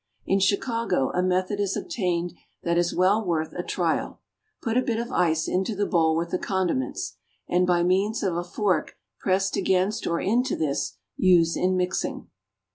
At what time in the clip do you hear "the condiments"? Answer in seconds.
6.31-7.17